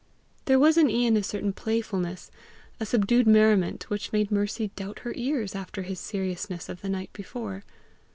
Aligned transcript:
There 0.45 0.57
was 0.57 0.79
in 0.79 0.89
Ian 0.89 1.15
a 1.15 1.21
certain 1.21 1.53
playfulness, 1.53 2.31
a 2.79 2.87
subdued 2.87 3.27
merriment, 3.27 3.87
which 3.91 4.11
made 4.11 4.31
Mercy 4.31 4.71
doubt 4.75 5.01
her 5.05 5.13
ears 5.15 5.53
after 5.53 5.83
his 5.83 5.99
seriousness 5.99 6.69
of 6.69 6.81
the 6.81 6.89
night 6.89 7.13
before. 7.13 7.63